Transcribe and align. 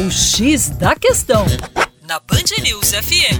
O 0.00 0.10
X 0.10 0.70
da 0.70 0.96
Questão, 0.96 1.44
na 2.08 2.18
Band 2.20 2.62
News 2.62 2.92
FM. 2.92 3.36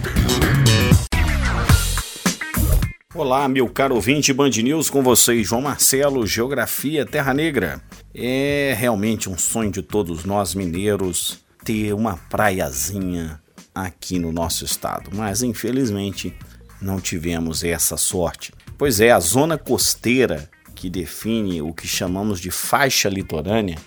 Olá, 3.14 3.48
meu 3.48 3.66
caro 3.66 3.94
ouvinte 3.94 4.30
Band 4.30 4.50
News, 4.50 4.90
com 4.90 5.02
vocês, 5.02 5.48
João 5.48 5.62
Marcelo, 5.62 6.26
Geografia 6.26 7.06
Terra 7.06 7.32
Negra. 7.32 7.80
É 8.14 8.76
realmente 8.78 9.30
um 9.30 9.38
sonho 9.38 9.70
de 9.70 9.80
todos 9.80 10.26
nós 10.26 10.54
mineiros 10.54 11.38
ter 11.64 11.94
uma 11.94 12.18
praiazinha 12.28 13.40
aqui 13.74 14.18
no 14.18 14.30
nosso 14.30 14.62
estado, 14.62 15.08
mas 15.14 15.42
infelizmente 15.42 16.36
não 16.78 17.00
tivemos 17.00 17.64
essa 17.64 17.96
sorte. 17.96 18.52
Pois 18.76 19.00
é, 19.00 19.10
a 19.10 19.20
zona 19.20 19.56
costeira 19.56 20.50
que 20.74 20.90
define 20.90 21.62
o 21.62 21.72
que 21.72 21.88
chamamos 21.88 22.38
de 22.38 22.50
faixa 22.50 23.08
litorânea 23.08 23.78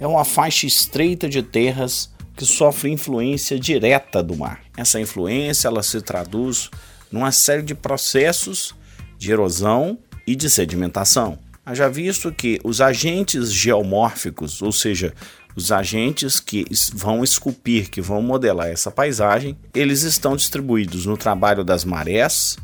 é 0.00 0.06
uma 0.06 0.24
faixa 0.24 0.66
estreita 0.66 1.28
de 1.28 1.42
terras 1.42 2.10
que 2.34 2.46
sofre 2.46 2.90
influência 2.90 3.60
direta 3.60 4.22
do 4.22 4.34
mar. 4.34 4.62
Essa 4.74 4.98
influência 4.98 5.68
ela 5.68 5.82
se 5.82 6.00
traduz 6.00 6.70
numa 7.12 7.30
série 7.30 7.62
de 7.62 7.74
processos 7.74 8.74
de 9.18 9.30
erosão 9.30 9.98
e 10.26 10.34
de 10.34 10.48
sedimentação. 10.48 11.38
Haja 11.66 11.88
visto 11.90 12.32
que 12.32 12.58
os 12.64 12.80
agentes 12.80 13.52
geomórficos, 13.52 14.62
ou 14.62 14.72
seja, 14.72 15.12
os 15.54 15.70
agentes 15.70 16.40
que 16.40 16.64
vão 16.94 17.22
esculpir, 17.22 17.90
que 17.90 18.00
vão 18.00 18.22
modelar 18.22 18.68
essa 18.68 18.90
paisagem, 18.90 19.58
eles 19.74 20.02
estão 20.02 20.34
distribuídos 20.34 21.04
no 21.04 21.18
trabalho 21.18 21.62
das 21.62 21.84
marés, 21.84 22.56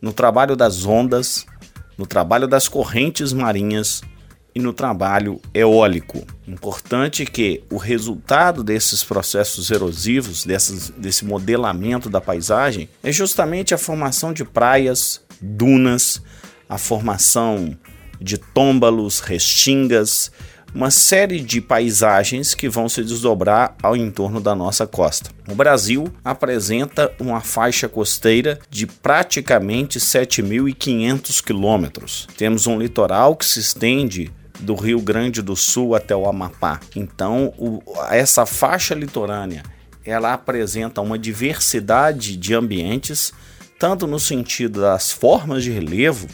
no 0.00 0.12
trabalho 0.12 0.54
das 0.54 0.84
ondas, 0.84 1.46
no 1.96 2.06
trabalho 2.06 2.46
das 2.46 2.68
correntes 2.68 3.32
marinhas 3.32 4.02
e 4.54 4.60
no 4.60 4.72
trabalho 4.72 5.40
eólico. 5.54 6.26
Importante 6.46 7.24
que 7.24 7.62
o 7.70 7.76
resultado 7.76 8.62
desses 8.62 9.02
processos 9.02 9.70
erosivos, 9.70 10.44
dessas, 10.44 10.90
desse 10.90 11.24
modelamento 11.24 12.10
da 12.10 12.20
paisagem, 12.20 12.88
é 13.02 13.10
justamente 13.10 13.74
a 13.74 13.78
formação 13.78 14.32
de 14.32 14.44
praias, 14.44 15.20
dunas, 15.40 16.22
a 16.68 16.78
formação 16.78 17.76
de 18.20 18.38
tômbalos, 18.38 19.20
restingas, 19.20 20.30
uma 20.74 20.90
série 20.90 21.40
de 21.40 21.60
paisagens 21.60 22.54
que 22.54 22.68
vão 22.68 22.88
se 22.88 23.02
desdobrar 23.02 23.76
ao 23.82 23.94
entorno 23.94 24.40
da 24.40 24.54
nossa 24.54 24.86
costa. 24.86 25.30
O 25.48 25.54
Brasil 25.54 26.10
apresenta 26.24 27.12
uma 27.20 27.40
faixa 27.40 27.88
costeira 27.88 28.58
de 28.70 28.86
praticamente 28.86 29.98
7.500 29.98 31.42
quilômetros. 31.44 32.26
Temos 32.36 32.66
um 32.66 32.78
litoral 32.78 33.36
que 33.36 33.44
se 33.44 33.60
estende 33.60 34.32
do 34.62 34.74
Rio 34.74 35.00
Grande 35.00 35.42
do 35.42 35.54
Sul 35.54 35.94
até 35.94 36.14
o 36.14 36.26
Amapá. 36.26 36.80
Então, 36.96 37.52
o, 37.58 37.82
essa 38.10 38.46
faixa 38.46 38.94
litorânea 38.94 39.62
ela 40.04 40.32
apresenta 40.32 41.00
uma 41.00 41.18
diversidade 41.18 42.36
de 42.36 42.54
ambientes, 42.54 43.32
tanto 43.78 44.06
no 44.06 44.18
sentido 44.18 44.80
das 44.80 45.12
formas 45.12 45.62
de 45.62 45.70
relevo, 45.70 46.26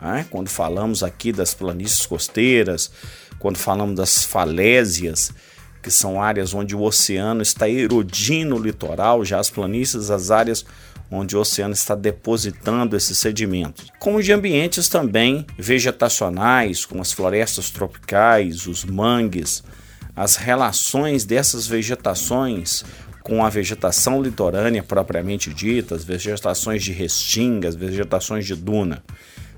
né? 0.00 0.26
quando 0.30 0.48
falamos 0.48 1.02
aqui 1.02 1.32
das 1.32 1.54
planícies 1.54 2.04
costeiras, 2.06 2.90
quando 3.38 3.58
falamos 3.58 3.96
das 3.96 4.24
falésias, 4.24 5.32
que 5.82 5.90
são 5.90 6.22
áreas 6.22 6.54
onde 6.54 6.76
o 6.76 6.82
oceano 6.82 7.42
está 7.42 7.68
erodindo 7.68 8.54
o 8.54 8.62
litoral, 8.62 9.24
já 9.24 9.40
as 9.40 9.50
planícies, 9.50 10.10
as 10.10 10.30
áreas 10.30 10.64
onde 11.10 11.36
o 11.36 11.40
oceano 11.40 11.74
está 11.74 11.94
depositando 11.94 12.96
esses 12.96 13.18
sedimentos. 13.18 13.86
Como 13.98 14.22
de 14.22 14.32
ambientes 14.32 14.88
também 14.88 15.44
vegetacionais, 15.58 16.86
como 16.86 17.02
as 17.02 17.12
florestas 17.12 17.70
tropicais, 17.70 18.66
os 18.66 18.84
mangues, 18.84 19.62
as 20.16 20.36
relações 20.36 21.24
dessas 21.24 21.66
vegetações 21.66 22.84
com 23.22 23.44
a 23.44 23.48
vegetação 23.48 24.22
litorânea 24.22 24.82
propriamente 24.82 25.52
dita, 25.52 25.94
as 25.94 26.04
vegetações 26.04 26.82
de 26.82 26.92
restinga, 26.92 27.68
as 27.68 27.76
vegetações 27.76 28.46
de 28.46 28.54
duna. 28.54 29.02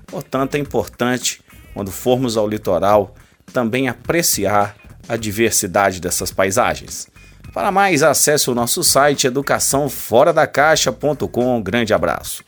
Portanto, 0.05 0.55
é 0.55 0.59
importante, 0.59 1.41
quando 1.73 1.91
formos 1.91 2.37
ao 2.37 2.47
litoral, 2.47 3.15
também 3.51 3.87
apreciar 3.87 4.75
a 5.07 5.15
diversidade 5.15 5.99
dessas 5.99 6.31
paisagens. 6.31 7.07
Para 7.53 7.71
mais, 7.71 8.01
acesse 8.03 8.49
o 8.49 8.55
nosso 8.55 8.83
site 8.83 9.27
educaçãoforadacaixa.com. 9.27 11.61
Grande 11.61 11.93
abraço. 11.93 12.43